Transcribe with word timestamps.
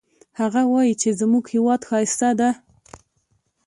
هغه 0.39 0.61
وایي 0.71 0.93
چې 1.01 1.09
زموږ 1.19 1.43
هیواد 1.53 1.81
ښایسته 1.89 2.29
ده 2.39 2.49